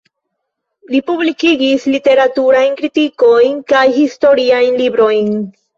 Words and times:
Li 0.93 1.01
publikigis 1.09 1.85
literaturajn 1.97 2.75
kritikojn 2.81 3.65
kaj 3.75 3.87
historiajn 4.03 4.85
librojn. 4.85 5.35